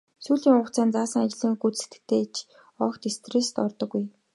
[0.23, 2.35] Сүүлчийн хугацааг нь заасан ажлыг гүйцэтгэхдээ ч
[2.85, 4.03] огт стресст ордоггүй.